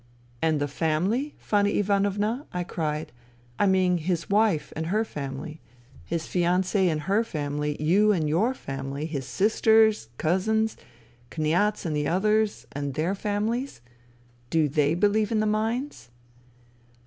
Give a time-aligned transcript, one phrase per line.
[0.41, 3.11] ""And the' family,' Fanny Ivanovna," I cried,"
[3.59, 5.61] I mean his wife and her family,
[6.03, 10.75] his fiancee and her family, you and your family, his sisters and cousins,
[11.29, 13.79] Kniaz and the others and their families—
[14.49, 16.09] do they believe in the mines